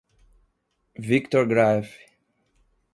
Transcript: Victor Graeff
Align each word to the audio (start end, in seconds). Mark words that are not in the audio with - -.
Victor 0.97 1.45
Graeff 1.45 1.93